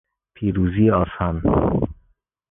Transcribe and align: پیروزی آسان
پیروزی 0.35 0.89
آسان 0.91 1.41